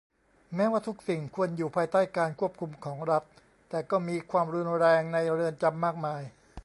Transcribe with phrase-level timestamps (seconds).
[0.55, 3.23] แม้ว่าทุกสิ่งควรอยู่ภายใต้การควบคุมของรัฐ
[3.69, 6.21] แต่ก็มีความรุนแรงในเรือนจำมากมาย